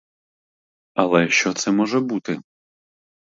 Але 0.93 1.27
що 1.29 1.53
це 1.53 1.71
може 1.71 1.99
бути? 1.99 2.41